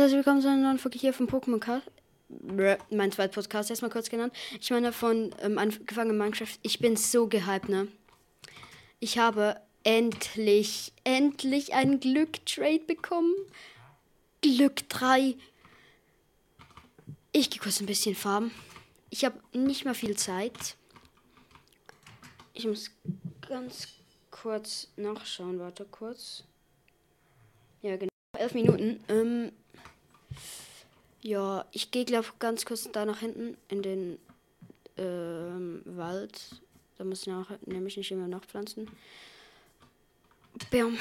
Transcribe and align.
herzlich 0.00 0.16
willkommen 0.16 0.40
zu 0.40 0.48
einer 0.48 0.62
neuen 0.62 0.78
Folge 0.78 0.98
hier 0.98 1.12
vom 1.12 1.26
Pokémon 1.26 1.58
Cast. 1.58 1.86
Mein 2.90 3.12
zweiter 3.12 3.34
Podcast, 3.34 3.68
erstmal 3.68 3.90
kurz 3.90 4.08
genannt. 4.08 4.32
Ich 4.58 4.70
meine 4.70 4.94
von 4.94 5.34
ähm, 5.42 5.58
angefangen 5.58 6.12
in 6.12 6.16
Minecraft. 6.16 6.56
Ich 6.62 6.78
bin 6.78 6.96
so 6.96 7.26
gehypt, 7.26 7.68
ne? 7.68 7.86
Ich 8.98 9.18
habe 9.18 9.60
endlich, 9.82 10.94
endlich 11.04 11.74
einen 11.74 12.00
Glück-Trade 12.00 12.80
bekommen. 12.86 13.34
Glück 14.40 14.88
3. 14.88 15.36
Ich 17.32 17.50
gehe 17.50 17.60
kurz 17.60 17.80
ein 17.80 17.86
bisschen 17.86 18.14
farmen. 18.14 18.52
Ich 19.10 19.26
habe 19.26 19.38
nicht 19.52 19.84
mehr 19.84 19.94
viel 19.94 20.16
Zeit. 20.16 20.76
Ich 22.54 22.66
muss 22.66 22.90
ganz 23.46 23.88
kurz 24.30 24.88
nachschauen. 24.96 25.58
Warte 25.58 25.84
kurz. 25.84 26.44
Ja, 27.82 27.96
genau. 27.96 28.08
Elf 28.38 28.54
Minuten. 28.54 29.04
Ähm, 29.08 29.52
ja, 31.22 31.66
ich 31.72 31.90
gehe, 31.90 32.04
glaube 32.04 32.28
ganz 32.38 32.64
kurz 32.64 32.90
da 32.90 33.04
nach 33.04 33.20
hinten 33.20 33.56
in 33.68 33.82
den 33.82 34.18
ähm, 34.96 35.82
Wald. 35.84 36.62
Da 36.98 37.04
muss 37.04 37.22
ich 37.22 37.26
nach, 37.26 37.50
nämlich 37.66 37.96
nicht 37.96 38.10
immer 38.10 38.28
nachpflanzen. 38.28 38.88
Bam. 40.70 40.98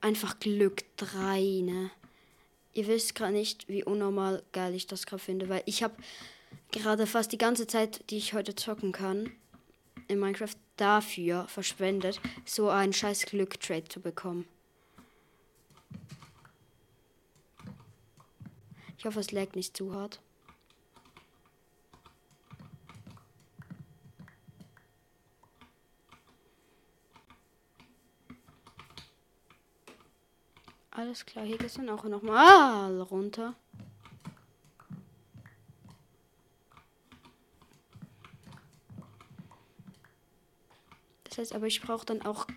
Einfach 0.00 0.38
Glück 0.38 0.84
3, 0.96 1.40
ne? 1.62 1.90
Ihr 2.74 2.86
wisst 2.88 3.14
gerade 3.14 3.32
nicht, 3.32 3.68
wie 3.68 3.84
unnormal 3.84 4.42
geil 4.52 4.74
ich 4.74 4.86
das 4.86 5.06
gerade 5.06 5.22
finde, 5.22 5.48
weil 5.48 5.62
ich 5.66 5.82
habe 5.82 5.96
gerade 6.72 7.06
fast 7.06 7.32
die 7.32 7.38
ganze 7.38 7.66
Zeit, 7.66 8.04
die 8.10 8.18
ich 8.18 8.34
heute 8.34 8.54
zocken 8.54 8.92
kann, 8.92 9.30
in 10.08 10.18
Minecraft 10.18 10.54
dafür 10.76 11.46
verschwendet, 11.48 12.20
so 12.44 12.68
einen 12.68 12.92
scheiß 12.92 13.26
Glück-Trade 13.26 13.84
zu 13.88 14.00
bekommen. 14.00 14.46
Ich 19.06 19.08
hoffe, 19.08 19.20
es 19.20 19.30
lag 19.30 19.54
nicht 19.54 19.76
zu 19.76 19.94
hart. 19.94 20.20
Alles 30.90 31.24
klar, 31.24 31.44
hier 31.44 31.56
geht's 31.56 31.74
dann 31.74 31.88
auch 31.88 32.02
nochmal 32.02 33.00
runter. 33.02 33.54
Das 41.22 41.38
heißt 41.38 41.54
aber, 41.54 41.68
ich 41.68 41.80
brauche 41.80 42.06
dann 42.06 42.22
auch 42.22 42.48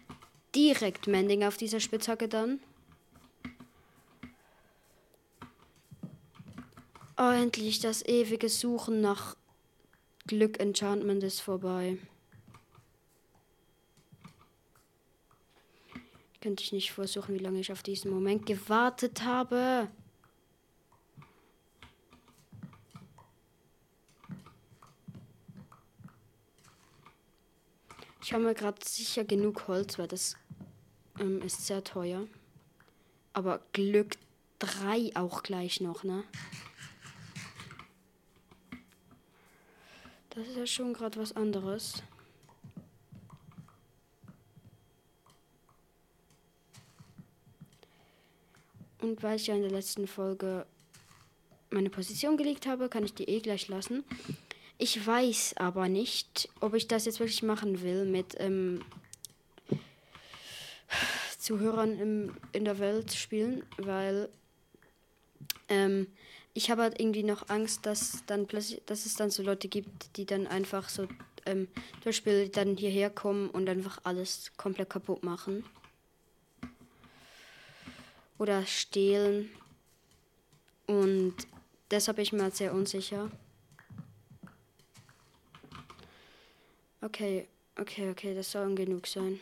direkt 0.56 1.06
Mending 1.06 1.44
auf 1.44 1.58
dieser 1.58 1.80
Spitzhacke 1.80 2.28
dann. 2.28 2.60
Oh, 7.22 7.32
endlich 7.32 7.82
das 7.82 8.06
ewige 8.06 8.48
Suchen 8.48 9.02
nach 9.02 9.36
Glück 10.26 10.58
Enchantment 10.58 11.22
ist 11.22 11.42
vorbei. 11.42 11.98
Könnte 16.40 16.64
ich 16.64 16.72
nicht 16.72 16.94
versuchen, 16.94 17.36
wie 17.36 17.40
lange 17.40 17.60
ich 17.60 17.74
auf 17.74 17.84
diesen 17.84 18.10
Moment 18.10 18.46
gewartet 18.46 19.24
habe. 19.26 19.90
Ich 28.22 28.32
habe 28.32 28.46
mir 28.46 28.56
gerade 28.56 28.78
sicher 28.86 29.26
genug 29.26 29.68
Holz, 29.68 30.00
weil 30.00 30.08
das 30.08 30.38
ähm, 31.20 31.42
ist 31.42 31.68
sehr 31.68 31.84
teuer. 31.84 32.26
Aber 33.34 33.60
Glück 33.74 34.16
3 34.60 35.12
auch 35.16 35.44
gleich 35.44 35.82
noch, 35.82 36.06
ne? 36.06 36.24
Das 40.40 40.48
ist 40.48 40.56
ja 40.56 40.66
schon 40.66 40.94
gerade 40.94 41.20
was 41.20 41.36
anderes. 41.36 42.02
Und 49.02 49.22
weil 49.22 49.36
ich 49.36 49.48
ja 49.48 49.56
in 49.56 49.64
der 49.64 49.72
letzten 49.72 50.08
Folge 50.08 50.66
meine 51.72 51.90
Position 51.90 52.38
gelegt 52.38 52.68
habe, 52.68 52.88
kann 52.88 53.04
ich 53.04 53.14
die 53.14 53.26
eh 53.26 53.42
gleich 53.42 53.68
lassen. 53.68 54.06
Ich 54.78 55.06
weiß 55.06 55.56
aber 55.58 55.90
nicht, 55.90 56.48
ob 56.62 56.74
ich 56.74 56.88
das 56.88 57.04
jetzt 57.04 57.20
wirklich 57.20 57.44
machen 57.44 57.82
will 57.82 58.06
mit 58.06 58.38
ähm, 58.40 58.82
Zuhörern 61.38 62.00
im, 62.00 62.38
in 62.54 62.64
der 62.64 62.80
Welt 62.80 63.12
spielen, 63.12 63.66
weil 63.76 64.30
ähm, 65.68 66.08
ich 66.54 66.72
habe 66.72 66.82
halt 66.84 67.00
irgendwie 67.00 67.24
noch 67.24 67.50
Angst, 67.50 67.86
dass 67.86 68.24
dann 68.26 68.48
plötzlich, 68.48 68.82
dass 68.86 69.06
es 69.06 69.16
dann 69.16 69.30
so 69.30 69.44
Leute 69.44 69.68
gibt, 69.68 70.18
die 70.18 70.26
dann 70.26 70.48
einfach 70.48 70.90
so 70.90 71.08
ähm, 71.46 71.68
zum 71.94 72.06
Beispiel 72.06 72.50
dann 72.50 72.78
hierher 72.78 73.10
kommen 73.10 73.50
und 73.50 73.70
einfach 73.70 74.00
alles 74.04 74.52
komplett 74.58 74.90
kaputt 74.90 75.24
machen. 75.24 75.64
Oder 78.38 78.66
stehlen. 78.66 79.50
Und 80.88 81.36
deshalb 81.92 82.18
bin 82.18 82.24
ich 82.24 82.34
mir 82.34 82.44
halt 82.44 82.56
sehr 82.56 82.74
unsicher. 82.74 83.30
Okay, 87.02 87.48
okay, 87.80 88.10
okay, 88.10 88.34
das 88.36 88.52
soll 88.52 88.76
genug 88.76 89.08
sein. 89.08 89.40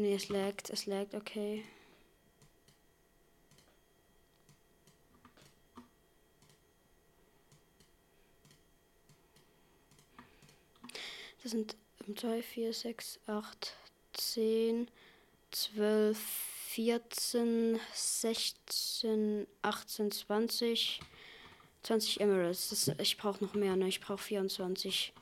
Nee, 0.00 0.14
es 0.14 0.30
laggt, 0.30 0.70
es 0.70 0.86
laggt, 0.86 1.14
okay. 1.14 1.62
Das 11.42 11.52
sind 11.52 11.76
2, 12.16 12.42
4, 12.42 12.72
6, 12.72 13.18
8, 13.26 13.74
10, 14.14 14.88
12, 15.50 16.18
14, 16.18 17.78
16, 17.92 19.46
18, 19.60 20.10
20, 20.12 21.00
20 21.82 22.20
Emeralds. 22.22 22.70
Das, 22.70 22.88
ich 22.98 23.18
brauche 23.18 23.44
noch 23.44 23.52
mehr, 23.52 23.76
ne? 23.76 23.86
Ich 23.86 24.00
brauche 24.00 24.16
24. 24.16 25.12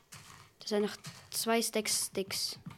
Das 0.60 0.69
sind 0.69 0.83
noch 0.83 0.97
zwei 1.33 1.60
Stacks 1.60 2.06
Sticks. 2.06 2.60
Das 2.65 2.78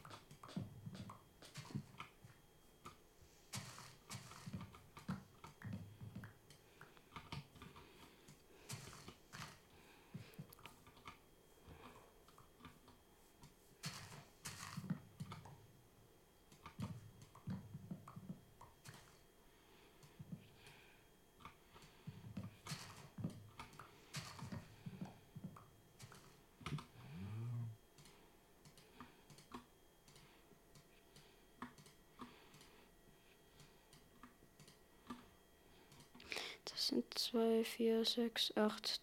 sind 36.90 37.18
2, 37.18 37.64
4, 37.64 38.04
6, 38.04 38.56
8, 38.56 39.00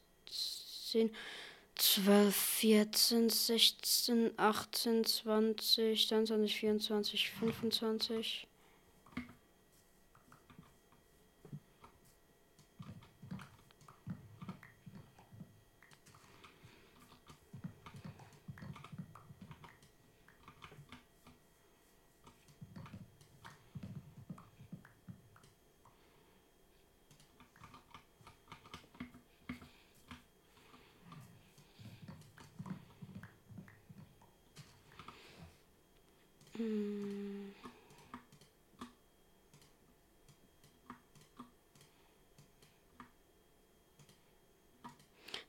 10, 0.91 1.11
12, 1.75 2.35
14, 2.35 3.29
16, 3.29 4.31
18, 4.37 5.05
20, 5.05 6.07
23, 6.07 6.55
24, 6.59 7.29
25. 7.31 8.47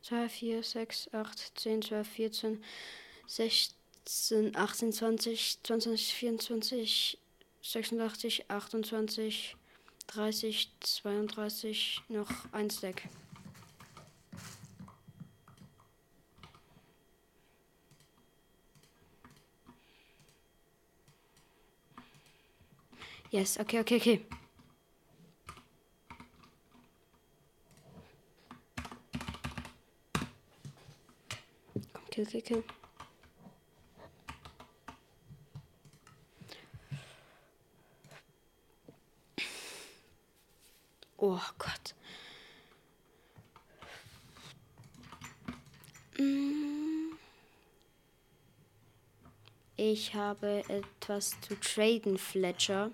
Zwei, 0.03 0.29
vier, 0.29 0.63
sechs, 0.63 1.13
acht, 1.13 1.53
zehn, 1.59 1.83
zwölf, 1.83 2.09
vierzehn, 2.09 2.63
sechzehn, 3.27 4.57
achtzehn, 4.57 4.93
zwanzig, 4.93 5.59
zwanzig, 5.63 6.15
vierundzwanzig, 6.15 7.19
sechsundachtzig, 7.63 8.51
achtundzwanzig, 8.51 9.57
dreißig, 10.07 10.71
zweiunddreißig, 10.81 12.03
noch 12.09 12.31
ein 12.53 12.71
Stack. 12.71 13.03
Yes, 23.31 23.59
okay, 23.61 23.81
okay, 23.81 23.97
okay. 23.97 24.23
Kill, 32.11 32.25
kill, 32.25 32.41
kill. 32.41 32.65
Oh 41.19 41.43
Gott. 41.59 41.95
Mm. 46.19 47.13
Ich 49.77 50.15
habe 50.15 50.65
etwas 50.69 51.39
zu 51.43 51.61
traden, 51.61 52.17
Fletcher. 52.17 52.91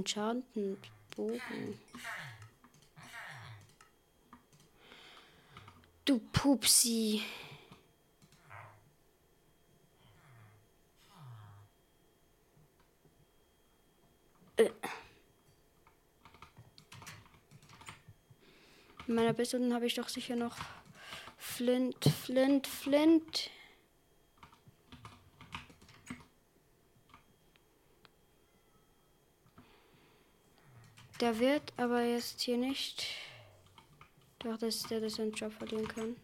Enchanted 0.00 0.78
Bogen. 1.14 1.78
Du 6.06 6.18
Pupsi. 6.32 7.20
Äh. 14.56 14.70
In 19.06 19.14
meiner 19.14 19.34
Person 19.34 19.74
habe 19.74 19.84
ich 19.84 19.94
doch 19.94 20.08
sicher 20.08 20.34
noch 20.34 20.56
Flint, 21.36 22.06
Flint, 22.24 22.66
Flint. 22.66 23.50
Der 31.20 31.38
wird 31.38 31.72
aber 31.76 32.02
jetzt 32.02 32.40
hier 32.40 32.56
nicht. 32.56 33.06
Doch, 34.38 34.56
dass 34.56 34.84
der 34.84 35.00
das 35.00 35.16
seinen 35.16 35.32
Job 35.32 35.52
verlieren 35.52 35.86
kann. 35.86 36.16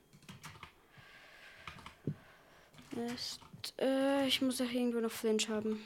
Ist, 3.14 3.40
äh, 3.78 4.26
ich 4.26 4.40
muss 4.40 4.58
auch 4.60 4.70
irgendwo 4.70 5.00
noch 5.00 5.10
Flinch 5.10 5.50
haben. 5.50 5.82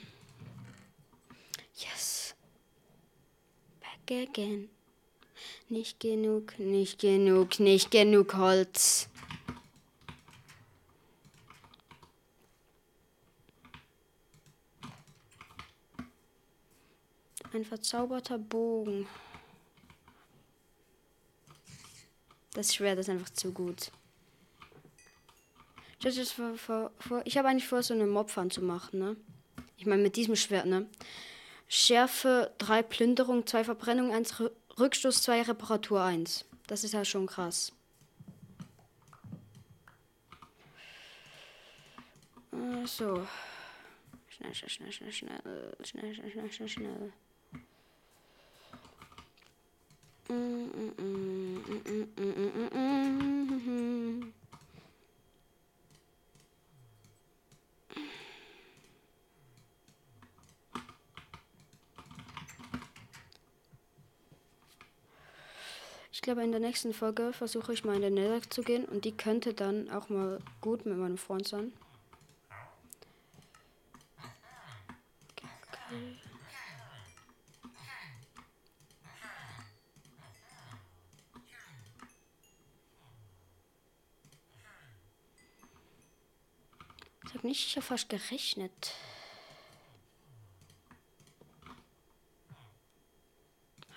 Yes. 1.75 2.35
Back 3.81 4.29
again. 4.29 4.69
Nicht 5.67 5.99
genug, 5.99 6.57
nicht 6.57 6.99
genug, 6.99 7.59
nicht 7.59 7.91
genug 7.91 8.35
Holz. 8.35 9.09
Ein 17.61 17.65
verzauberter 17.65 18.39
Bogen. 18.39 19.07
Das 22.53 22.73
Schwert 22.73 22.97
ist 22.97 23.07
einfach 23.07 23.29
zu 23.29 23.53
gut. 23.53 23.91
Ich 26.03 27.37
habe 27.37 27.47
eigentlich 27.47 27.67
vor, 27.67 27.83
so 27.83 27.93
eine 27.93 28.07
Mobfarm 28.07 28.49
zu 28.49 28.63
machen, 28.63 28.97
ne? 28.97 29.15
Ich 29.77 29.85
meine, 29.85 30.01
mit 30.01 30.15
diesem 30.15 30.35
Schwert, 30.35 30.65
ne? 30.65 30.87
Schärfe 31.67 32.51
3 32.57 32.81
Plünderung, 32.81 33.45
2 33.45 33.63
Verbrennung, 33.65 34.11
1 34.11 34.41
Rückstoß, 34.79 35.21
2 35.21 35.43
Reparatur 35.43 36.01
1. 36.01 36.45
Das 36.65 36.83
ist 36.83 36.95
ja 36.95 37.05
schon 37.05 37.27
krass. 37.27 37.73
Äh, 42.53 42.87
so. 42.87 43.27
Schnell, 44.29 44.55
schnell, 44.55 44.69
schnell, 44.69 44.91
schnell, 44.91 45.11
schnell, 45.11 45.75
schnell, 45.83 46.15
schnell, 46.15 46.31
schnell, 46.31 46.51
schnell, 46.51 46.67
schnell. 46.67 47.13
Ich 66.21 66.23
glaube, 66.23 66.43
in 66.43 66.51
der 66.51 66.59
nächsten 66.59 66.93
Folge 66.93 67.33
versuche 67.33 67.73
ich 67.73 67.83
mal 67.83 67.95
in 67.95 68.03
den 68.03 68.13
Nether 68.13 68.47
zu 68.47 68.61
gehen 68.61 68.85
und 68.85 69.05
die 69.05 69.11
könnte 69.11 69.55
dann 69.55 69.89
auch 69.89 70.07
mal 70.07 70.37
gut 70.61 70.85
mit 70.85 70.95
meinem 70.95 71.17
Freund 71.17 71.47
sein. 71.47 71.73
Okay. 75.89 76.20
Habe 87.41 87.47
nicht 87.47 87.63
sicher 87.63 87.81
fast 87.81 88.07
gerechnet. 88.07 88.93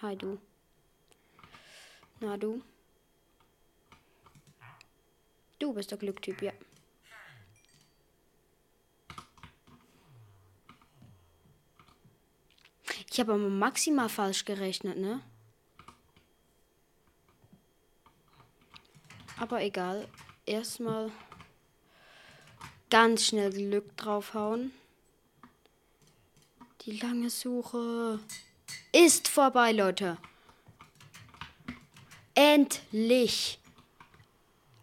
Hi 0.01 0.17
du. 0.17 0.39
Na 2.21 2.39
du. 2.39 2.63
Du 5.59 5.75
bist 5.75 5.91
der 5.91 5.99
Glücktyp, 5.99 6.41
ja. 6.41 6.53
Ich 13.11 13.21
habe 13.21 13.35
aber 13.35 13.49
maximal 13.49 14.09
falsch 14.09 14.47
gerechnet, 14.47 14.97
ne? 14.97 15.21
Aber 19.39 19.63
egal. 19.63 20.09
Erstmal 20.47 21.13
ganz 22.95 23.27
schnell 23.27 23.51
Glück 23.51 23.97
draufhauen. 23.97 24.71
Die 26.83 26.93
lange 26.93 27.29
Suche 27.29 28.21
ist 28.93 29.27
vorbei, 29.27 29.73
Leute. 29.73 30.17
Endlich. 32.37 33.59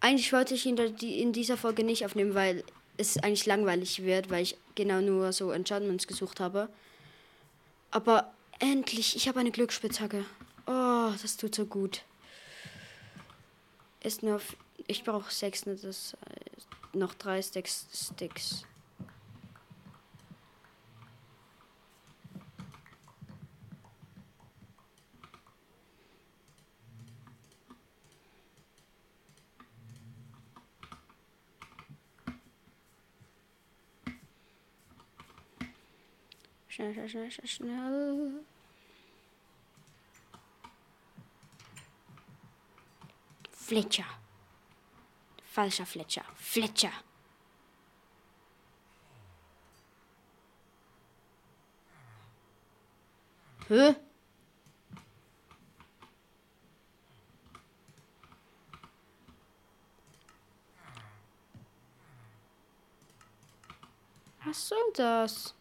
Eigentlich 0.01 0.33
wollte 0.33 0.55
ich 0.55 0.65
ihn 0.65 0.75
in 0.77 1.31
dieser 1.31 1.55
Folge 1.55 1.85
nicht 1.85 2.03
aufnehmen, 2.03 2.35
weil 2.35 2.65
es 2.97 3.15
eigentlich 3.17 3.45
langweilig 3.45 4.03
wird, 4.03 4.29
weil 4.29 4.43
ich 4.43 4.57
genau 4.75 4.99
nur 4.99 5.31
so 5.31 5.51
Enchantments 5.51 6.05
gesucht 6.05 6.41
habe. 6.41 6.67
Aber 7.91 8.33
endlich, 8.59 9.15
ich 9.15 9.29
habe 9.29 9.39
eine 9.39 9.51
Glücksspitzhacke. 9.51 10.25
Oh, 10.67 11.13
das 11.21 11.37
tut 11.37 11.55
so 11.55 11.65
gut. 11.65 12.03
Ist 14.03 14.21
nur, 14.21 14.41
ich 14.87 15.05
brauche 15.05 15.31
sechs, 15.33 15.65
ne, 15.65 15.77
das 15.77 16.17
noch 16.93 17.13
drei 17.15 17.41
Sticks. 17.41 17.87
Sticks. 17.93 18.65
Schnell, 36.67 36.93
schnell, 36.93 37.09
schnell, 37.09 37.31
schnell, 37.31 37.47
schnell. 37.47 38.45
Fletcher. 43.51 44.05
Falscher 45.51 45.85
Fletcher. 45.85 46.23
Fletcher. 46.37 46.93
Hä? 53.67 53.95
Was 64.45 64.69
soll 64.69 64.77
das? 64.93 65.53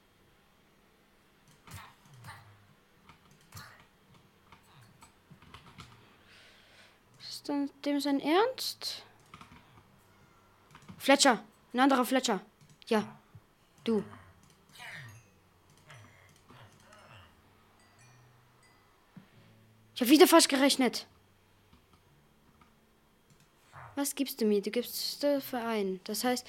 Ist 7.18 7.48
denn 7.48 7.70
dem 7.84 7.98
sein 7.98 8.20
Ernst? 8.20 9.04
Fletcher, 11.00 11.42
ein 11.72 11.80
anderer 11.80 12.04
Fletcher. 12.04 12.42
Ja, 12.86 13.02
du. 13.84 14.04
Ich 19.94 20.02
habe 20.02 20.10
wieder 20.10 20.28
falsch 20.28 20.46
gerechnet. 20.46 21.06
Was 23.94 24.14
gibst 24.14 24.42
du 24.42 24.44
mir? 24.44 24.60
Du 24.60 24.70
gibst 24.70 25.20
für 25.22 25.58
ein. 25.58 26.00
Das 26.04 26.22
heißt, 26.22 26.46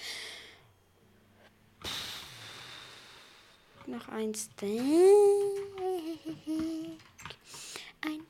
noch 3.88 4.10
ein 4.10 4.36
Stack. 4.36 4.70
Ein 8.02 8.28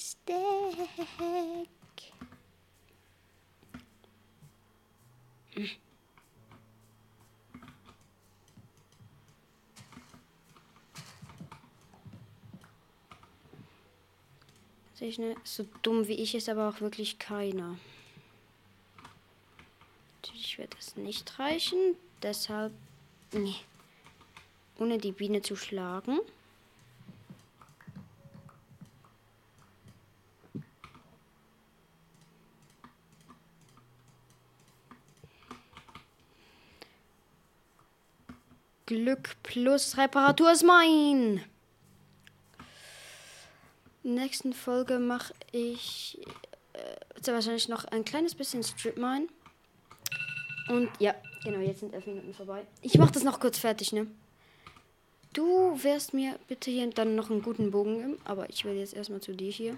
Stack. 15.02 15.18
Ne? 15.18 15.36
So 15.44 15.66
dumm 15.82 16.08
wie 16.08 16.14
ich 16.14 16.36
ist 16.36 16.50
aber 16.50 16.70
auch 16.70 16.82
wirklich 16.82 17.18
keiner. 17.18 17.78
Natürlich 20.22 20.58
wird 20.58 20.76
das 20.78 20.96
nicht 20.96 21.40
reichen. 21.40 21.96
Deshalb. 22.22 22.72
Nee. 23.34 23.56
Ohne 24.78 24.98
die 24.98 25.12
Biene 25.12 25.42
zu 25.42 25.56
schlagen. 25.56 26.20
Glück 38.86 39.38
plus 39.42 39.98
Reparatur 39.98 40.52
ist 40.52 40.64
mein. 40.64 41.42
In 44.04 44.16
nächsten 44.16 44.54
Folge 44.54 44.98
mache 45.00 45.34
ich 45.52 46.20
äh, 46.74 47.32
wahrscheinlich 47.32 47.70
noch 47.70 47.86
ein 47.86 48.04
kleines 48.04 48.34
bisschen 48.34 48.64
Strip 48.64 48.98
Mine. 48.98 49.28
Und 50.70 50.90
ja, 51.00 51.14
genau, 51.44 51.60
jetzt 51.60 51.82
sind 51.82 51.94
elf 51.94 52.08
Minuten 52.08 52.34
vorbei. 52.34 52.66
Ich 52.82 52.98
mache 52.98 53.12
das 53.12 53.24
noch 53.24 53.40
kurz 53.40 53.60
fertig, 53.60 53.92
ne? 53.94 54.08
Du 55.34 55.82
wirst 55.84 56.14
mir 56.14 56.38
bitte 56.48 56.72
hier 56.72 56.90
dann 56.90 57.16
noch 57.16 57.30
einen 57.30 57.42
guten 57.42 57.72
Bogen 57.72 58.00
geben, 58.00 58.22
aber 58.26 58.50
ich 58.50 58.66
will 58.66 58.74
jetzt 58.74 58.94
erstmal 58.94 59.22
zu 59.22 59.34
dir 59.34 59.52
hier. 59.52 59.78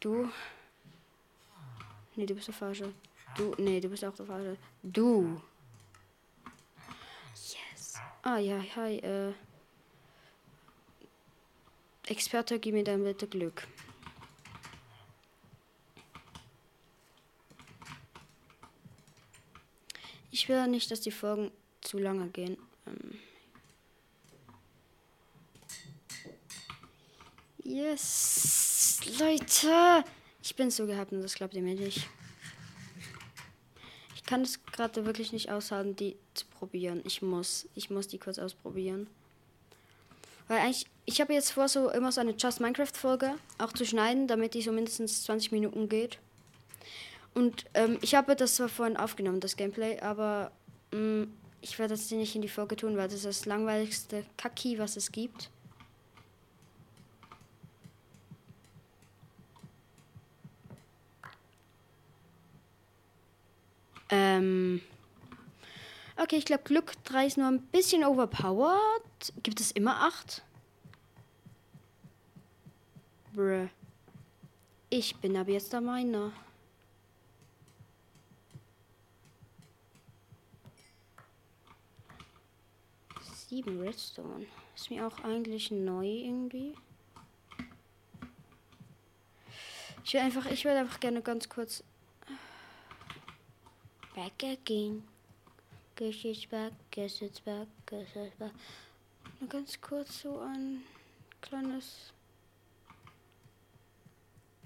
Du. 0.00 0.28
Nee, 2.16 2.26
du 2.26 2.34
bist 2.34 2.48
der 2.48 2.54
Falsche. 2.54 2.92
Du. 3.36 3.54
Nee, 3.56 3.80
du 3.80 3.88
bist 3.88 4.04
auch 4.04 4.14
der 4.14 4.26
Falsche. 4.26 4.56
Du. 4.82 5.40
Yes. 7.34 7.94
Ah, 8.22 8.38
ja, 8.38 8.60
hi, 8.76 8.98
äh. 8.98 9.32
Experte, 12.06 12.60
gib 12.60 12.74
mir 12.74 12.84
dann 12.84 13.02
bitte 13.02 13.26
Glück. 13.26 13.66
Ich 20.30 20.48
will 20.48 20.66
nicht, 20.68 20.90
dass 20.90 21.00
die 21.00 21.10
Folgen 21.10 21.50
zu 21.80 21.98
lange 21.98 22.28
gehen. 22.28 22.56
Ähm 22.86 23.18
yes, 27.64 29.00
Leute. 29.18 30.04
Ich 30.42 30.54
bin 30.54 30.70
so 30.70 30.86
gehabt 30.86 31.10
und 31.10 31.22
das 31.22 31.34
glaubt 31.34 31.54
ihr 31.54 31.62
mir 31.62 31.74
nicht. 31.74 32.06
Ich 34.14 34.22
kann 34.22 34.42
es 34.42 34.64
gerade 34.66 35.06
wirklich 35.06 35.32
nicht 35.32 35.50
aushalten, 35.50 35.96
die 35.96 36.16
zu 36.34 36.46
probieren. 36.46 37.00
Ich 37.04 37.22
muss. 37.22 37.66
Ich 37.74 37.90
muss 37.90 38.06
die 38.06 38.18
kurz 38.18 38.38
ausprobieren. 38.38 39.08
Weil 40.48 40.58
eigentlich, 40.58 40.86
ich 41.04 41.20
habe 41.20 41.32
jetzt 41.34 41.52
vor, 41.52 41.68
so 41.68 41.90
immer 41.90 42.12
so 42.12 42.20
eine 42.20 42.32
Just 42.32 42.60
Minecraft-Folge 42.60 43.34
auch 43.58 43.72
zu 43.72 43.84
schneiden, 43.84 44.26
damit 44.26 44.54
die 44.54 44.62
so 44.62 44.72
mindestens 44.72 45.24
20 45.24 45.52
Minuten 45.52 45.88
geht. 45.88 46.18
Und 47.34 47.66
ähm, 47.74 47.98
ich 48.00 48.14
habe 48.14 48.34
das 48.34 48.56
zwar 48.56 48.68
vorhin 48.68 48.96
aufgenommen, 48.96 49.40
das 49.40 49.56
Gameplay, 49.56 50.00
aber 50.00 50.50
mh, 50.92 51.00
mm, 51.00 51.32
ich 51.60 51.78
werde 51.78 51.94
das 51.94 52.10
nicht 52.10 52.34
in 52.34 52.42
die 52.42 52.48
Folge 52.48 52.76
tun, 52.76 52.96
weil 52.96 53.08
das 53.08 53.16
ist 53.16 53.26
das 53.26 53.46
langweiligste 53.46 54.24
Kacki, 54.36 54.78
was 54.78 54.96
es 54.96 55.10
gibt. 55.10 55.50
Okay, 66.26 66.38
ich 66.38 66.44
glaube, 66.44 66.64
Glück 66.64 66.92
3 67.04 67.24
ist 67.24 67.38
nur 67.38 67.46
ein 67.46 67.62
bisschen 67.68 68.02
overpowered. 68.02 69.32
Gibt 69.44 69.60
es 69.60 69.70
immer 69.70 70.02
8? 70.02 70.42
Bruh. 73.32 73.68
Ich 74.90 75.14
bin 75.18 75.36
aber 75.36 75.52
jetzt 75.52 75.72
der 75.72 75.80
Miner. 75.80 76.32
Sieben 83.48 83.80
Redstone. 83.80 84.46
Ist 84.74 84.90
mir 84.90 85.06
auch 85.06 85.22
eigentlich 85.22 85.70
neu 85.70 86.08
irgendwie. 86.08 86.74
Ich 90.02 90.12
will 90.12 90.22
einfach, 90.22 90.46
ich 90.46 90.64
will 90.64 90.72
einfach 90.72 90.98
gerne 90.98 91.22
ganz 91.22 91.48
kurz 91.48 91.84
back 94.16 94.42
again. 94.42 95.06
Guess 95.96 96.26
it's 96.26 96.46
back. 96.46 96.72
Nur 99.40 99.48
ganz 99.48 99.80
kurz 99.80 100.20
so 100.20 100.40
ein 100.40 100.82
kleines 101.40 102.12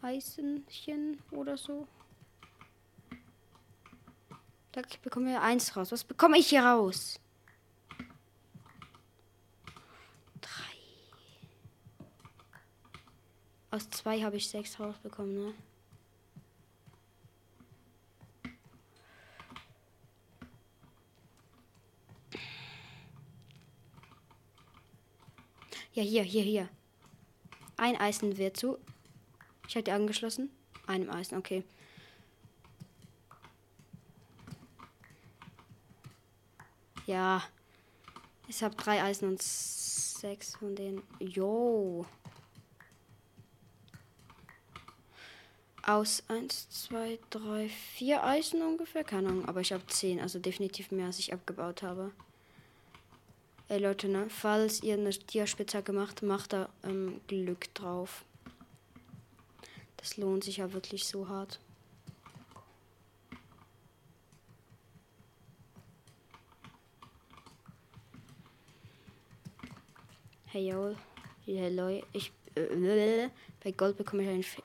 Eisenchen 0.03 1.23
oder 1.31 1.57
so. 1.57 1.87
Da 4.73 4.83
ich 4.89 4.99
bekomme 4.99 5.33
ja 5.33 5.41
eins 5.41 5.77
raus. 5.77 5.93
Was 5.93 6.03
bekomme 6.03 6.37
ich 6.37 6.49
hier 6.49 6.65
raus? 6.65 7.21
Drei. 10.41 10.77
Aus 13.71 13.89
zwei 13.91 14.21
habe 14.21 14.37
ich 14.37 14.49
sechs 14.49 14.81
rausbekommen, 14.81 15.47
ne? 15.47 15.55
Ja, 26.01 26.07
hier, 26.07 26.23
hier, 26.23 26.43
hier. 26.43 26.69
Ein 27.77 27.95
Eisen 27.97 28.39
wird 28.39 28.57
zu. 28.57 28.79
Ich 29.69 29.77
hatte 29.77 29.93
angeschlossen. 29.93 30.49
Einem 30.87 31.11
Eisen, 31.11 31.37
okay. 31.37 31.63
Ja. 37.05 37.43
Ich 38.49 38.63
habe 38.63 38.75
drei 38.77 39.03
Eisen 39.03 39.29
und 39.29 39.43
sechs 39.43 40.57
von 40.57 40.75
denen. 40.75 41.03
Jo. 41.19 42.07
Aus 45.83 46.23
1, 46.29 46.71
2, 46.71 47.19
3, 47.29 47.69
4 47.69 48.25
Eisen 48.25 48.63
ungefähr. 48.63 49.05
Keine 49.05 49.29
Ahnung, 49.29 49.45
aber 49.45 49.61
ich 49.61 49.75
habe 49.75 49.87
10. 49.87 50.19
Also 50.19 50.39
definitiv 50.39 50.93
mehr, 50.93 51.07
als 51.07 51.19
ich 51.19 51.35
abgebaut 51.35 51.83
habe. 51.83 52.11
Ey 53.71 53.79
Leute, 53.79 54.09
ne? 54.09 54.29
Falls 54.29 54.83
ihr 54.83 54.95
eine 54.95 55.11
Diaspitzhacke 55.11 55.93
macht, 55.93 56.23
macht 56.23 56.53
da 56.53 56.69
ähm, 56.83 57.21
Glück 57.29 57.73
drauf. 57.73 58.25
Das 59.97 60.17
lohnt 60.17 60.43
sich 60.43 60.57
ja 60.57 60.73
wirklich 60.73 61.05
so 61.05 61.29
hart. 61.29 61.61
Hey 70.47 70.69
yo, 70.69 70.97
hello, 71.47 72.03
ich 72.13 72.33
äh, 72.57 73.29
bei 73.63 73.71
Gold 73.71 73.97
bekomme 73.97 74.25
ich 74.25 74.29
eigentlich 74.31 74.63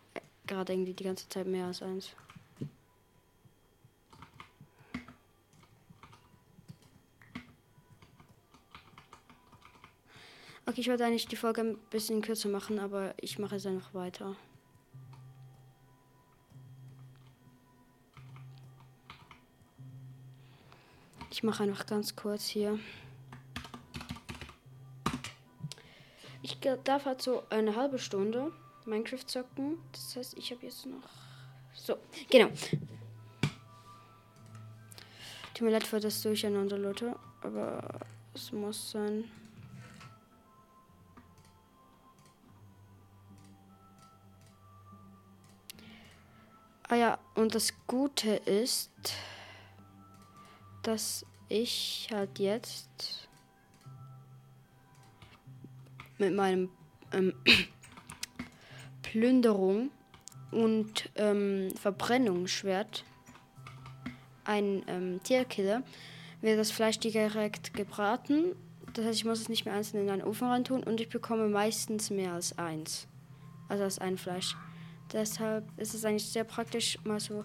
gerade 0.48 0.74
irgendwie 0.74 0.96
die 0.96 1.04
ganze 1.04 1.30
Zeit 1.30 1.46
mehr 1.46 1.68
als 1.68 1.84
eins. 1.84 2.16
Okay, 10.68 10.82
ich 10.82 10.90
wollte 10.90 11.06
eigentlich 11.06 11.28
die 11.28 11.36
Folge 11.36 11.62
ein 11.62 11.78
bisschen 11.92 12.22
kürzer 12.24 12.50
machen, 12.50 12.80
aber 12.80 13.14
ich 13.22 13.38
mache 13.38 13.58
es 13.58 13.68
einfach 13.68 13.94
weiter. 13.94 14.36
Ich 21.30 21.44
mache 21.44 21.64
einfach 21.64 21.86
ganz 21.86 22.16
kurz 22.16 22.48
hier. 22.48 22.80
Ich 26.42 26.58
darf 26.84 27.06
halt 27.06 27.22
so 27.22 27.44
eine 27.50 27.76
halbe 27.76 28.00
Stunde 28.00 28.52
Minecraft 28.86 29.26
zocken. 29.28 29.78
Das 29.92 30.16
heißt, 30.16 30.38
ich 30.38 30.52
habe 30.52 30.66
jetzt 30.66 30.86
noch. 30.88 31.10
So, 31.74 31.98
genau. 32.30 32.50
Tut 35.54 35.62
mir 35.62 35.72
leid 35.72 35.86
für 35.86 36.00
das 36.00 36.22
Durcheinander, 36.24 36.78
Leute. 36.78 37.16
Aber 37.42 38.00
es 38.34 38.52
muss 38.52 38.92
sein. 38.92 39.26
Ah 46.88 46.96
ja, 46.96 47.20
und 47.34 47.56
das 47.56 47.74
Gute 47.88 48.36
ist, 48.36 48.92
dass 50.84 51.26
ich 51.50 52.08
halt 52.12 52.38
jetzt 52.38 53.28
mit 56.20 56.36
meinem 56.36 56.70
ähm, 57.12 57.34
Plünderung 59.02 59.90
und 60.52 61.10
ähm, 61.16 61.72
Verbrennungsschwert 61.76 63.04
ein 64.44 64.84
ähm, 64.88 65.20
Tierkiller 65.24 65.82
wird 66.42 66.60
das 66.60 66.70
Fleisch 66.70 67.00
direkt 67.00 67.74
gebraten. 67.74 68.56
Das 68.94 69.06
heißt, 69.06 69.18
ich 69.18 69.26
muss 69.26 69.42
es 69.42 69.50
nicht 69.50 69.66
mehr 69.66 69.74
einzeln 69.74 70.04
in 70.04 70.10
einen 70.12 70.24
Ofen 70.24 70.48
rein 70.48 70.64
tun 70.64 70.84
und 70.84 71.02
ich 71.02 71.10
bekomme 71.10 71.48
meistens 71.50 72.12
mehr 72.12 72.34
als 72.34 72.58
eins. 72.60 73.08
Also 73.68 73.84
als 73.84 73.98
ein 73.98 74.20
Fleisch. 74.20 74.56
Deshalb 75.14 75.66
ist 75.78 75.94
es 75.94 76.06
eigentlich 76.06 76.28
sehr 76.28 76.44
praktisch, 76.44 76.98
mal 77.04 77.20
so. 77.20 77.44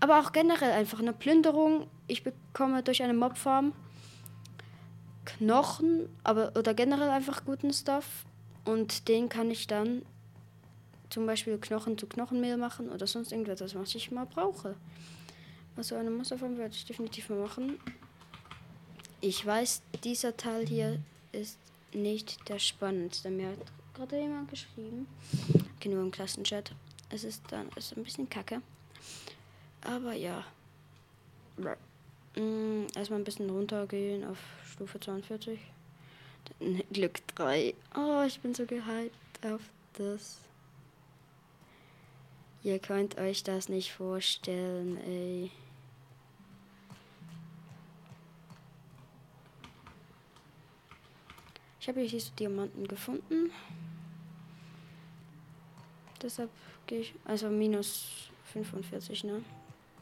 Aber 0.00 0.20
auch 0.20 0.32
generell 0.32 0.72
einfach 0.72 0.98
eine 0.98 1.12
Plünderung. 1.12 1.86
Ich 2.06 2.22
bekomme 2.22 2.82
durch 2.82 3.02
eine 3.02 3.14
Mobfarm 3.14 3.72
Knochen, 5.24 6.08
aber 6.22 6.52
oder 6.56 6.72
generell 6.74 7.08
einfach 7.08 7.44
guten 7.44 7.72
Stuff. 7.72 8.24
Und 8.64 9.08
den 9.08 9.28
kann 9.28 9.50
ich 9.50 9.66
dann 9.66 10.02
zum 11.10 11.26
Beispiel 11.26 11.58
Knochen 11.58 11.98
zu 11.98 12.06
Knochenmehl 12.06 12.56
machen 12.56 12.88
oder 12.90 13.06
sonst 13.06 13.32
irgendetwas, 13.32 13.74
was 13.74 13.94
ich 13.94 14.10
mal 14.10 14.26
brauche. 14.26 14.74
Also 15.76 15.94
eine 15.96 16.10
Musterform 16.10 16.56
werde 16.56 16.74
ich 16.74 16.84
definitiv 16.84 17.28
mal 17.28 17.38
machen. 17.38 17.78
Ich 19.20 19.44
weiß, 19.44 19.82
dieser 20.04 20.36
Teil 20.36 20.66
hier 20.66 20.98
ist 21.32 21.58
nicht 21.92 22.48
der 22.48 22.58
spannendste. 22.58 23.30
Mir 23.30 23.50
hat 23.50 23.58
gerade 23.94 24.18
jemand 24.18 24.50
geschrieben. 24.50 25.06
Nur 25.84 26.02
im 26.02 26.10
Klassenchat. 26.10 26.72
Es 27.10 27.24
ist 27.24 27.42
dann 27.50 27.68
ist 27.76 27.96
ein 27.96 28.04
bisschen 28.04 28.28
kacke. 28.28 28.60
Aber 29.82 30.12
ja. 30.12 30.44
Mm, 32.36 32.86
erstmal 32.94 33.20
ein 33.20 33.24
bisschen 33.24 33.48
runtergehen 33.48 34.24
auf 34.24 34.38
Stufe 34.64 35.00
42. 35.00 35.58
Glück 36.92 37.26
3. 37.28 37.74
Oh, 37.96 38.22
ich 38.26 38.40
bin 38.40 38.54
so 38.54 38.66
gehypt 38.66 39.46
auf 39.46 39.62
das. 39.94 40.40
Ihr 42.62 42.78
könnt 42.78 43.16
euch 43.18 43.44
das 43.44 43.68
nicht 43.68 43.92
vorstellen, 43.92 44.98
ey. 45.06 45.50
Ich 51.80 51.88
habe 51.88 52.00
hier 52.00 52.10
diese 52.10 52.32
Diamanten 52.32 52.88
gefunden. 52.88 53.52
Deshalb 56.22 56.50
gehe 56.86 57.00
ich, 57.00 57.14
also 57.24 57.48
minus 57.48 58.30
45, 58.52 59.24
ne? 59.24 59.42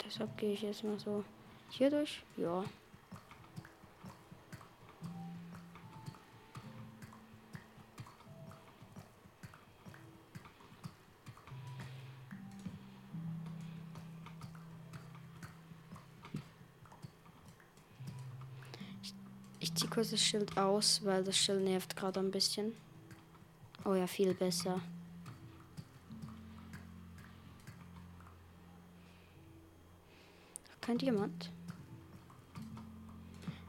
Deshalb 0.05 0.37
gehe 0.37 0.53
ich 0.53 0.62
jetzt 0.62 0.85
mal 0.85 0.98
so 0.98 1.24
hier 1.70 1.90
durch. 1.90 2.22
Ja. 2.37 2.64
Ich 19.61 19.74
ziehe 19.74 19.90
kurz 19.90 20.11
das 20.11 20.20
Schild 20.20 20.57
aus, 20.57 21.05
weil 21.05 21.24
das 21.24 21.37
Schild 21.37 21.64
nervt 21.64 21.96
gerade 21.96 22.20
ein 22.20 22.31
bisschen. 22.31 22.77
Oh 23.85 23.94
ja, 23.94 24.07
viel 24.07 24.33
besser. 24.33 24.81
Kein 30.85 30.99
Diamant. 30.99 31.51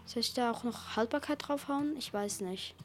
Soll 0.05 0.19
ich 0.19 0.33
da 0.33 0.51
auch 0.51 0.65
noch 0.65 0.97
Haltbarkeit 0.97 1.47
draufhauen? 1.47 1.95
Ich 1.97 2.13
weiß 2.13 2.41
nicht. 2.41 2.75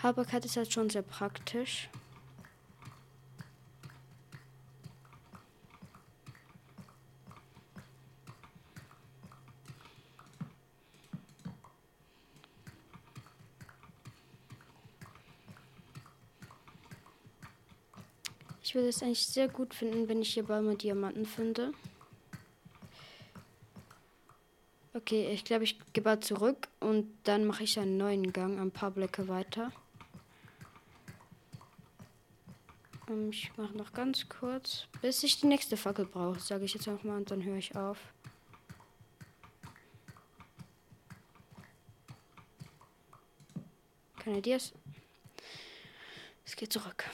Haltbarkeit 0.00 0.44
ist 0.44 0.56
halt 0.56 0.72
schon 0.72 0.88
sehr 0.88 1.02
praktisch. 1.02 1.88
Ich 18.73 18.73
würde 18.84 18.90
es 18.90 19.02
eigentlich 19.02 19.26
sehr 19.26 19.48
gut 19.48 19.72
finden, 19.72 20.08
wenn 20.10 20.20
ich 20.20 20.34
hier 20.34 20.42
bald 20.42 20.62
mal 20.62 20.76
Diamanten 20.76 21.24
finde. 21.24 21.72
Okay, 24.92 25.30
ich 25.32 25.42
glaube, 25.42 25.64
ich 25.64 25.78
gehe 25.94 26.04
bald 26.04 26.22
zurück 26.22 26.68
und 26.80 27.10
dann 27.24 27.46
mache 27.46 27.64
ich 27.64 27.78
einen 27.78 27.96
neuen 27.96 28.30
Gang 28.34 28.60
ein 28.60 28.70
paar 28.70 28.90
Blöcke 28.90 29.26
weiter. 29.26 29.72
Ähm, 33.08 33.30
ich 33.30 33.56
mache 33.56 33.74
noch 33.74 33.94
ganz 33.94 34.28
kurz, 34.28 34.86
bis 35.00 35.22
ich 35.22 35.40
die 35.40 35.46
nächste 35.46 35.78
Fackel 35.78 36.04
brauche, 36.04 36.38
sage 36.38 36.66
ich 36.66 36.74
jetzt 36.74 36.86
noch 36.86 37.02
mal 37.04 37.16
und 37.16 37.30
dann 37.30 37.42
höre 37.42 37.56
ich 37.56 37.74
auf. 37.74 37.98
Keine 44.18 44.42
Dias. 44.42 44.74
Es 46.44 46.54
geht 46.54 46.70
zurück. 46.70 47.06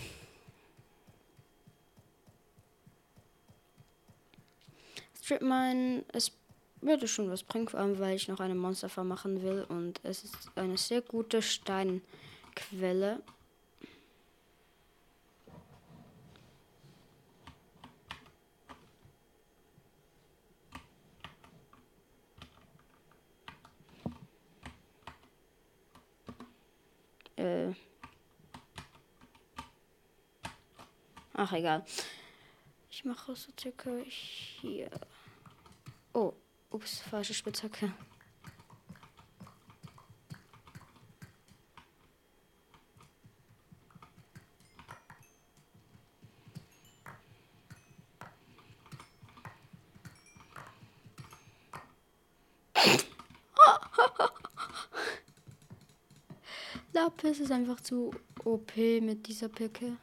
Strip 5.30 5.42
Mine, 5.42 6.04
es 6.12 6.32
würde 6.80 7.06
schon 7.06 7.30
was 7.30 7.44
bringen, 7.44 7.68
vor 7.68 7.78
allem 7.78 8.00
weil 8.00 8.16
ich 8.16 8.26
noch 8.26 8.40
eine 8.40 8.56
Monsterfarm 8.56 9.06
machen 9.06 9.40
will 9.44 9.64
und 9.68 10.00
es 10.02 10.24
ist 10.24 10.50
eine 10.56 10.76
sehr 10.76 11.02
gute 11.02 11.40
Steinquelle. 11.40 13.22
Äh. 27.36 27.72
Ach, 31.34 31.52
egal. 31.52 31.84
Ich 32.90 33.04
mache 33.04 33.36
so 33.36 33.52
circa 33.56 33.92
hier. 34.04 34.90
Ups, 36.72 37.00
falsche 37.00 37.34
Spitzhacke. 37.34 37.92
Lapis 56.92 57.40
ist 57.40 57.50
einfach 57.50 57.80
zu 57.80 58.12
OP 58.44 58.76
mit 58.76 59.26
dieser 59.26 59.48
Picke. 59.48 59.96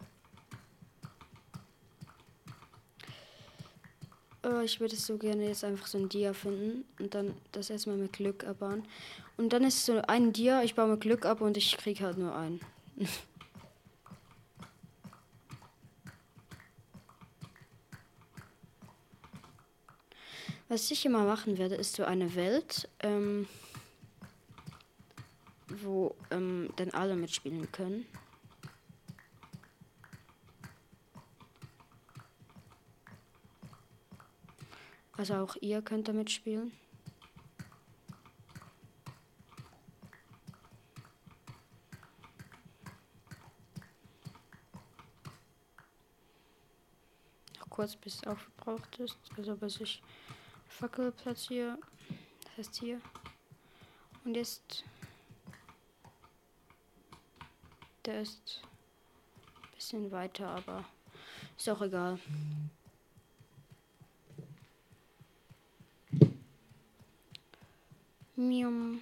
Ich 4.67 4.79
würde 4.79 4.95
so 4.95 5.17
gerne 5.17 5.47
jetzt 5.47 5.63
einfach 5.63 5.87
so 5.87 5.97
ein 5.97 6.09
Dia 6.09 6.33
finden 6.33 6.85
und 6.99 7.15
dann 7.15 7.33
das 7.51 7.69
erstmal 7.69 7.97
mit 7.97 8.13
Glück 8.13 8.43
abbauen. 8.43 8.83
Und 9.37 9.53
dann 9.53 9.63
ist 9.63 9.85
so 9.85 10.01
ein 10.07 10.33
Dia, 10.33 10.61
ich 10.63 10.75
baue 10.75 10.89
mit 10.89 11.01
Glück 11.01 11.25
ab 11.25 11.41
und 11.41 11.57
ich 11.57 11.77
kriege 11.77 12.03
halt 12.03 12.17
nur 12.17 12.35
einen. 12.35 12.59
Was 20.69 20.91
ich 20.91 21.05
immer 21.05 21.23
machen 21.23 21.57
werde, 21.57 21.75
ist 21.75 21.95
so 21.95 22.03
eine 22.03 22.35
Welt. 22.35 22.89
Ähm 22.99 23.47
wo 25.83 26.15
ähm, 26.31 26.69
dann 26.77 26.91
alle 26.91 27.15
mitspielen 27.15 27.71
können. 27.71 28.05
Also 35.17 35.33
auch 35.33 35.55
ihr 35.61 35.81
könnt 35.81 36.07
damit 36.07 36.29
spielen. 36.29 36.71
Noch 47.59 47.69
kurz 47.69 47.95
bis 47.95 48.15
es 48.17 48.23
aufgebraucht 48.27 48.99
ist. 48.99 49.17
Also 49.35 49.55
bis 49.55 49.81
ich 49.81 50.03
Fackel 50.69 51.11
platziere. 51.11 51.79
Das 52.43 52.57
heißt 52.57 52.75
hier. 52.75 53.01
Und 54.23 54.35
jetzt. 54.35 54.83
Der 58.05 58.21
ist 58.21 58.61
ein 59.63 59.75
bisschen 59.75 60.11
weiter, 60.11 60.47
aber 60.47 60.85
ist 61.57 61.67
auch 61.69 61.81
egal. 61.81 62.19
Mium. 68.37 69.01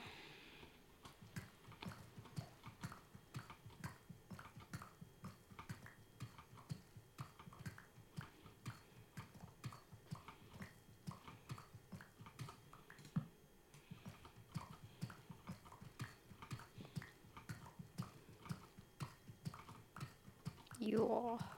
Ja. 20.80 21.55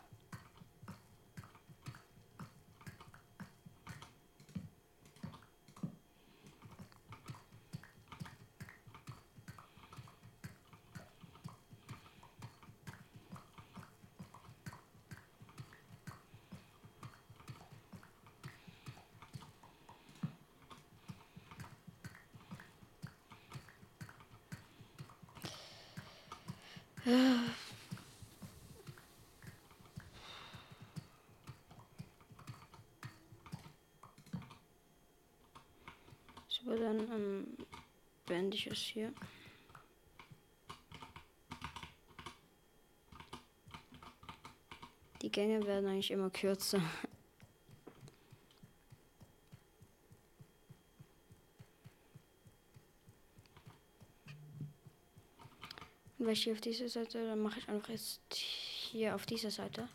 So, 27.07 27.13
dann 36.65 36.99
ähm, 37.13 37.57
beende 38.25 38.57
ich 38.57 38.67
es 38.67 38.77
hier. 38.79 39.13
Die 45.21 45.31
Gänge 45.31 45.65
werden 45.65 45.87
eigentlich 45.87 46.11
immer 46.11 46.29
kürzer. 46.29 46.81
Und 56.17 56.25
weil 56.25 56.33
ich 56.33 56.43
hier 56.43 56.53
auf 56.53 56.61
dieser 56.61 56.89
Seite, 56.89 57.25
dann 57.27 57.41
mache 57.41 57.59
ich 57.59 57.69
einfach 57.69 57.89
jetzt 57.89 58.33
hier 58.33 59.13
auf 59.13 59.25
dieser 59.25 59.51
Seite. 59.51 59.87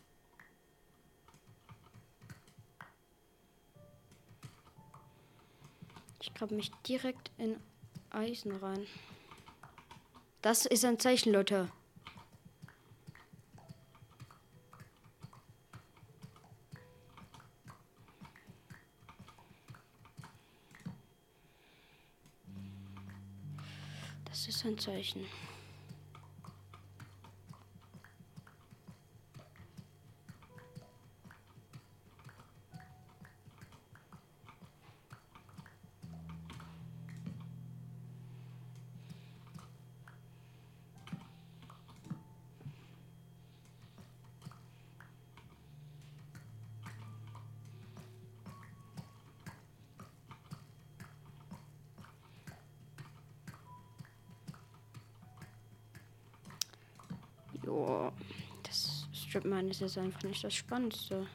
Ich 6.21 6.33
grabe 6.33 6.55
mich 6.55 6.71
direkt 6.87 7.31
in 7.37 7.57
Eisen 8.09 8.55
rein. 8.55 8.87
Das 10.41 10.65
ist 10.65 10.85
ein 10.85 10.99
Zeichen, 10.99 11.33
Leute. 11.33 11.69
Das 24.25 24.47
ist 24.47 24.65
ein 24.65 24.77
Zeichen. 24.77 25.25
Jo, 57.73 58.11
das 58.61 59.07
Stripmine 59.11 59.71
ist 59.71 59.81
jetzt 59.81 59.97
einfach 59.97 60.21
nicht 60.21 60.43
das 60.43 60.53
Spannendste. 60.53 61.25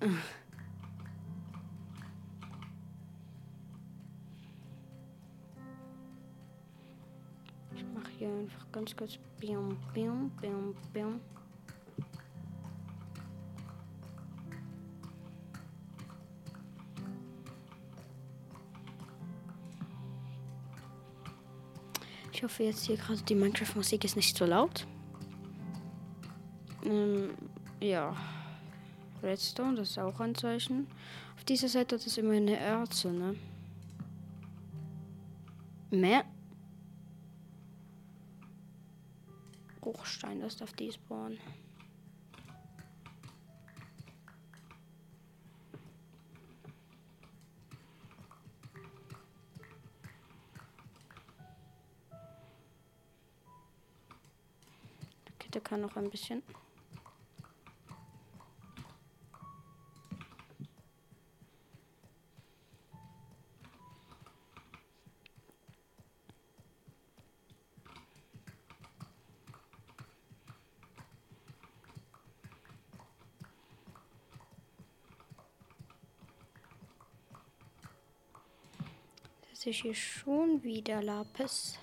Ich 0.00 0.08
mache 7.94 8.10
hier 8.16 8.28
einfach 8.28 8.70
ganz 8.70 8.96
kurz 8.96 9.18
Bium, 9.40 9.76
Bium, 9.92 10.30
Bium, 10.40 10.76
Bium. 10.92 11.20
Ich 22.32 22.44
hoffe 22.44 22.62
jetzt 22.62 22.86
hier 22.86 22.96
gerade 22.96 23.20
die 23.22 23.34
Minecraft-Musik 23.34 24.04
ist 24.04 24.14
nicht 24.14 24.36
so 24.36 24.46
laut. 24.46 24.86
Ähm, 26.84 27.30
ja. 27.80 28.14
Redstone, 29.22 29.76
das 29.76 29.90
ist 29.90 29.98
auch 29.98 30.20
ein 30.20 30.34
Zeichen. 30.34 30.86
Auf 31.36 31.44
dieser 31.44 31.68
Seite 31.68 31.96
hat 31.96 32.06
es 32.06 32.18
immer 32.18 32.32
eine 32.32 32.56
Erze, 32.56 33.10
ne? 33.10 33.36
Mehr. 35.90 36.24
Bruchstein, 39.80 40.40
das 40.40 40.56
darf 40.56 40.72
die 40.72 40.92
spawnen. 40.92 41.38
Der 55.54 55.64
kann 55.64 55.80
noch 55.80 55.96
ein 55.96 56.08
bisschen. 56.08 56.42
ich 79.70 79.82
hier 79.82 79.94
schon 79.94 80.62
wieder 80.62 81.02
Lapis. 81.02 81.78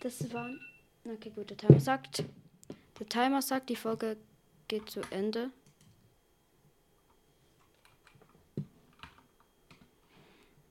Das 0.00 0.32
waren. 0.32 0.58
Okay, 1.04 1.30
gut, 1.30 1.50
der 1.50 1.56
Timer 1.56 1.78
sagt. 1.78 2.24
Der 2.98 3.08
Timer 3.08 3.42
sagt, 3.42 3.68
die 3.68 3.76
Folge 3.76 4.16
geht 4.66 4.90
zu 4.90 5.02
Ende. 5.10 5.50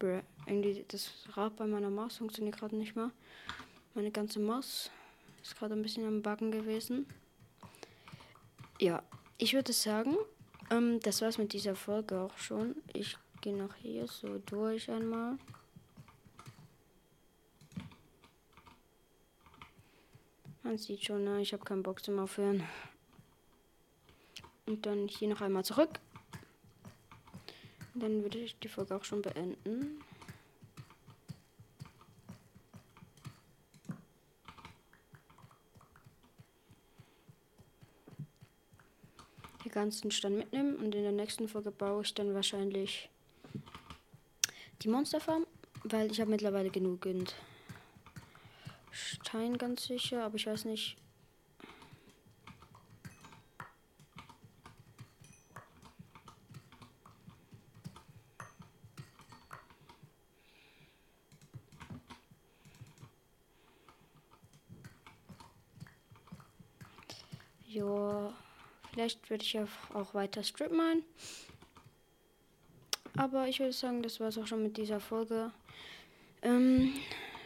Irgendwie 0.01 0.85
das 0.87 1.11
Rad 1.33 1.55
bei 1.57 1.67
meiner 1.67 1.89
Maus 1.89 2.17
funktioniert 2.17 2.57
gerade 2.57 2.75
nicht 2.75 2.95
mehr. 2.95 3.11
Meine 3.93 4.11
ganze 4.11 4.39
Maus 4.39 4.89
ist 5.41 5.57
gerade 5.57 5.73
ein 5.73 5.81
bisschen 5.81 6.07
am 6.07 6.21
Backen 6.21 6.51
gewesen. 6.51 7.05
Ja, 8.79 9.03
ich 9.37 9.53
würde 9.53 9.73
sagen, 9.73 10.15
ähm, 10.69 10.99
das 11.01 11.21
war's 11.21 11.37
mit 11.37 11.53
dieser 11.53 11.75
Folge 11.75 12.19
auch 12.19 12.37
schon. 12.37 12.75
Ich 12.93 13.17
gehe 13.41 13.55
noch 13.55 13.75
hier 13.75 14.07
so 14.07 14.39
durch 14.45 14.89
einmal. 14.89 15.37
Man 20.63 20.77
sieht 20.77 21.03
schon, 21.03 21.23
ne? 21.23 21.41
ich 21.41 21.51
habe 21.53 21.63
keinen 21.63 21.83
Bock 21.83 22.03
zum 22.03 22.19
Aufhören. 22.19 22.63
Und 24.65 24.85
dann 24.85 25.07
hier 25.07 25.27
noch 25.27 25.41
einmal 25.41 25.65
zurück. 25.65 25.99
Dann 27.95 28.23
würde 28.23 28.37
ich 28.37 28.57
die 28.59 28.67
Folge 28.67 28.95
auch 28.95 29.03
schon 29.03 29.21
beenden. 29.21 30.01
Die 39.65 39.69
ganzen 39.69 40.11
Stand 40.11 40.37
mitnehmen 40.37 40.77
und 40.77 40.95
in 40.95 41.03
der 41.03 41.11
nächsten 41.11 41.47
Folge 41.47 41.71
baue 41.71 42.03
ich 42.03 42.13
dann 42.13 42.33
wahrscheinlich 42.33 43.09
die 44.81 44.87
Monsterfarm, 44.87 45.45
weil 45.83 46.09
ich 46.11 46.21
habe 46.21 46.31
mittlerweile 46.31 46.69
genügend 46.69 47.35
Stein 48.91 49.57
ganz 49.57 49.85
sicher, 49.85 50.23
aber 50.23 50.35
ich 50.35 50.47
weiß 50.47 50.65
nicht. 50.65 50.95
Ja, 67.67 68.33
vielleicht 68.99 69.29
werde 69.29 69.45
ich 69.45 69.57
auch 69.93 70.13
weiter 70.13 70.43
Strip 70.43 70.73
malen. 70.73 71.03
Aber 73.15 73.47
ich 73.47 73.59
würde 73.59 73.71
sagen, 73.71 74.03
das 74.03 74.19
war 74.19 74.27
es 74.27 74.37
auch 74.37 74.45
schon 74.45 74.61
mit 74.61 74.75
dieser 74.75 74.99
Folge. 74.99 75.51
Ähm, 76.41 76.93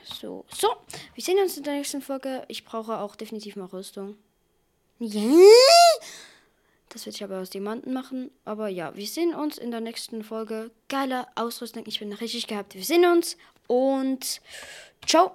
so. 0.03 0.45
So, 0.49 0.69
wir 1.13 1.23
sehen 1.23 1.37
uns 1.37 1.55
in 1.57 1.63
der 1.63 1.75
nächsten 1.75 2.01
Folge. 2.01 2.43
Ich 2.47 2.65
brauche 2.65 2.97
auch 2.97 3.15
definitiv 3.15 3.55
mal 3.55 3.65
Rüstung. 3.65 4.17
Das 6.89 7.05
werde 7.05 7.15
ich 7.15 7.23
aber 7.23 7.39
aus 7.39 7.51
Diamanten 7.51 7.93
machen. 7.93 8.31
Aber 8.45 8.67
ja, 8.67 8.95
wir 8.95 9.05
sehen 9.05 9.35
uns 9.35 9.59
in 9.59 9.69
der 9.69 9.79
nächsten 9.79 10.23
Folge. 10.23 10.71
Geile 10.89 11.27
Ausrüstung. 11.35 11.83
Ich 11.85 11.99
bin 11.99 12.13
richtig 12.13 12.47
gehabt. 12.47 12.73
Wir 12.73 12.83
sehen 12.83 13.05
uns 13.05 13.37
und 13.67 14.41
ciao. 15.05 15.31